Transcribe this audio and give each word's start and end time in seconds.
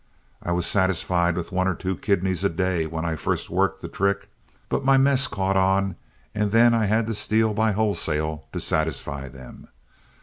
I 0.41 0.51
was 0.51 0.65
satisfied 0.65 1.35
with 1.35 1.51
one 1.51 1.67
or 1.67 1.75
two 1.75 1.95
kidneys 1.95 2.43
a 2.43 2.49
day 2.49 2.87
when 2.87 3.05
I 3.05 3.15
first 3.15 3.51
worked 3.51 3.83
the 3.83 3.87
trick, 3.87 4.29
but 4.67 4.83
my 4.83 4.97
mess 4.97 5.27
caught 5.27 5.55
on, 5.55 5.95
and 6.33 6.51
then 6.51 6.73
I 6.73 6.87
had 6.87 7.05
to 7.05 7.13
steal 7.13 7.53
by 7.53 7.73
wholesale 7.73 8.45
to 8.51 8.59
satisfy 8.59 9.27
them. 9.27 9.67